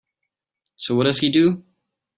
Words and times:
So 0.77 0.95
what 0.95 1.03
does 1.03 1.19
he 1.19 1.29
do? 1.29 1.63